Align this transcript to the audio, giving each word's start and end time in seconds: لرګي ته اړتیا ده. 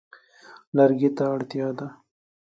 لرګي 0.75 1.09
ته 1.17 1.23
اړتیا 1.33 1.67
ده. 1.77 1.87